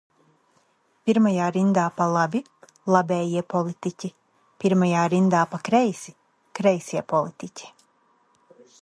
[1.09, 2.41] Pirmajā rindā pa labi–
[2.95, 4.13] labējie politiķi,
[4.65, 6.19] pirmajā rindā pa kreisi–
[6.61, 7.73] kreisie politiķi.